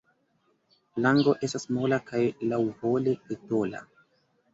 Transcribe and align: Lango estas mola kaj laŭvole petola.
Lango 1.05 1.35
estas 1.47 1.67
mola 1.77 1.99
kaj 2.07 2.21
laŭvole 2.53 3.13
petola. 3.29 3.83